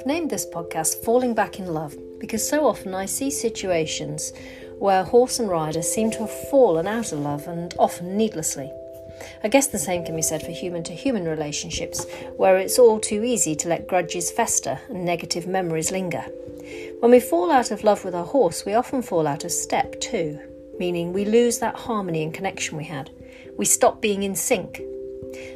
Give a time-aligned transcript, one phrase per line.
[0.00, 4.32] I've named this podcast Falling Back in Love because so often I see situations
[4.78, 8.72] where horse and rider seem to have fallen out of love and often needlessly.
[9.44, 12.06] I guess the same can be said for human to human relationships,
[12.38, 16.24] where it's all too easy to let grudges fester and negative memories linger.
[17.00, 20.00] When we fall out of love with our horse, we often fall out of step
[20.00, 20.40] too,
[20.78, 23.10] meaning we lose that harmony and connection we had.
[23.58, 24.80] We stop being in sync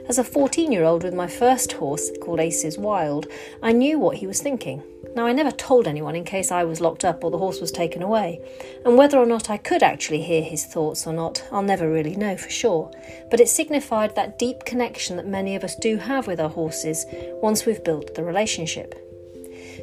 [0.08, 3.26] as a 14 year old with my first horse, called Aces Wild,
[3.62, 4.82] I knew what he was thinking.
[5.14, 7.70] Now, I never told anyone in case I was locked up or the horse was
[7.70, 8.40] taken away,
[8.84, 12.16] and whether or not I could actually hear his thoughts or not, I'll never really
[12.16, 12.90] know for sure.
[13.30, 17.06] But it signified that deep connection that many of us do have with our horses
[17.40, 18.94] once we've built the relationship.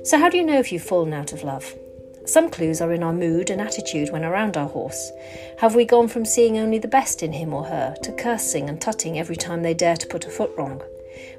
[0.03, 1.76] So, how do you know if you've fallen out of love?
[2.25, 5.11] Some clues are in our mood and attitude when around our horse.
[5.59, 8.80] Have we gone from seeing only the best in him or her to cursing and
[8.80, 10.81] tutting every time they dare to put a foot wrong?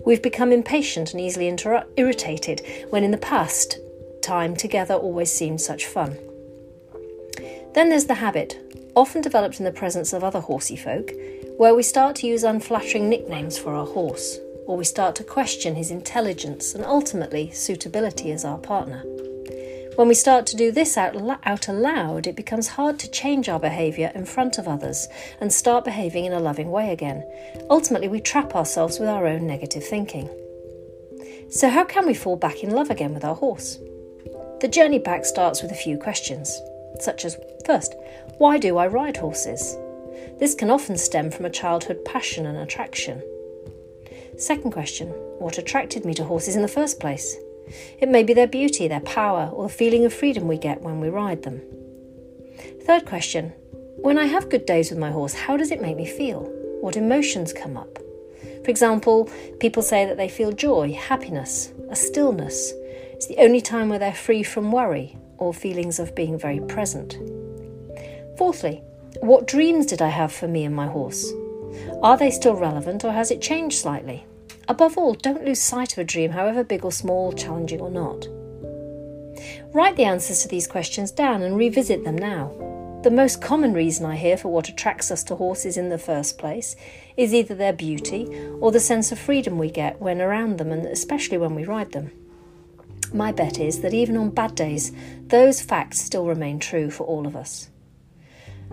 [0.04, 3.78] We've become impatient and easily inter- irritated when in the past,
[4.22, 6.18] time together always seemed such fun.
[7.74, 8.58] Then there's the habit,
[8.94, 11.10] often developed in the presence of other horsey folk,
[11.56, 15.74] where we start to use unflattering nicknames for our horse, or we start to question
[15.74, 19.04] his intelligence and ultimately suitability as our partner.
[19.96, 23.60] When we start to do this out, out aloud, it becomes hard to change our
[23.60, 25.06] behaviour in front of others
[25.38, 27.22] and start behaving in a loving way again.
[27.68, 30.30] Ultimately, we trap ourselves with our own negative thinking.
[31.50, 33.78] So, how can we fall back in love again with our horse?
[34.62, 36.58] The journey back starts with a few questions,
[36.98, 37.94] such as first,
[38.38, 39.76] why do I ride horses?
[40.38, 43.22] This can often stem from a childhood passion and attraction.
[44.38, 47.36] Second question, what attracted me to horses in the first place?
[47.98, 51.00] It may be their beauty, their power, or the feeling of freedom we get when
[51.00, 51.62] we ride them.
[52.84, 53.52] Third question
[53.96, 56.42] When I have good days with my horse, how does it make me feel?
[56.80, 57.98] What emotions come up?
[58.64, 62.72] For example, people say that they feel joy, happiness, a stillness.
[63.12, 67.18] It's the only time where they're free from worry or feelings of being very present.
[68.36, 68.82] Fourthly,
[69.20, 71.32] what dreams did I have for me and my horse?
[72.02, 74.26] Are they still relevant or has it changed slightly?
[74.72, 78.26] Above all, don't lose sight of a dream, however big or small, challenging or not.
[79.74, 82.50] Write the answers to these questions down and revisit them now.
[83.02, 86.38] The most common reason I hear for what attracts us to horses in the first
[86.38, 86.74] place
[87.18, 88.26] is either their beauty
[88.62, 91.92] or the sense of freedom we get when around them and especially when we ride
[91.92, 92.10] them.
[93.12, 94.90] My bet is that even on bad days,
[95.26, 97.68] those facts still remain true for all of us.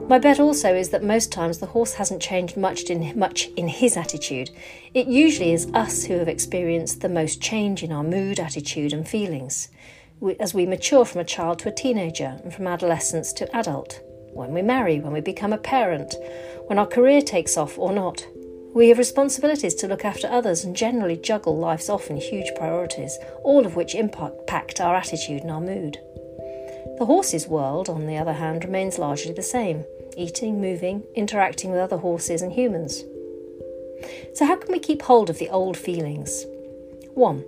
[0.08, 3.68] My bet also is that most times the horse hasn't changed much in, much in
[3.68, 4.50] his attitude.
[4.94, 9.08] It usually is us who have experienced the most change in our mood, attitude, and
[9.08, 9.70] feelings
[10.40, 14.02] as we mature from a child to a teenager and from adolescence to adult.
[14.34, 16.16] When we marry, when we become a parent,
[16.68, 18.26] when our career takes off or not.
[18.76, 23.66] We have responsibilities to look after others and generally juggle life's often huge priorities, all
[23.66, 26.00] of which impact our attitude and our mood.
[26.98, 29.86] The horse's world, on the other hand, remains largely the same
[30.18, 33.04] eating, moving, interacting with other horses and humans.
[34.34, 36.46] So, how can we keep hold of the old feelings?
[37.14, 37.46] 1.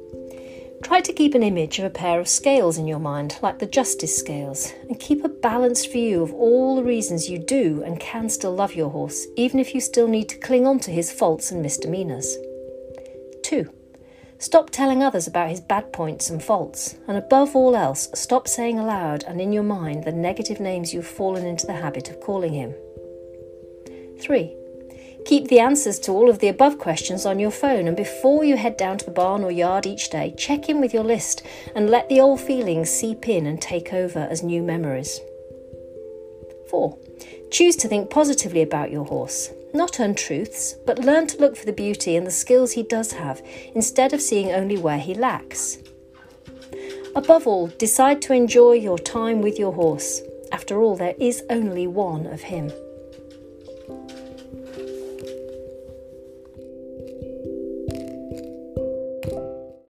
[0.84, 3.68] Try to keep an image of a pair of scales in your mind, like the
[3.68, 8.30] justice scales, and keep a balanced view of all the reasons you do and can
[8.30, 11.52] still love your horse, even if you still need to cling on to his faults
[11.52, 12.36] and misdemeanours.
[13.44, 13.70] 2.
[14.42, 18.80] Stop telling others about his bad points and faults, and above all else, stop saying
[18.80, 22.52] aloud and in your mind the negative names you've fallen into the habit of calling
[22.52, 22.74] him.
[24.20, 24.52] 3.
[25.26, 28.58] Keep the answers to all of the above questions on your phone, and before you
[28.58, 31.44] head down to the barn or yard each day, check in with your list
[31.76, 35.22] and let the old feelings seep in and take over as new memories.
[36.72, 36.98] 4.
[37.52, 39.52] Choose to think positively about your horse.
[39.74, 43.42] Not untruths, but learn to look for the beauty and the skills he does have
[43.76, 45.78] instead of seeing only where he lacks.
[47.14, 50.22] Above all, decide to enjoy your time with your horse.
[50.54, 52.72] After all, there is only one of him.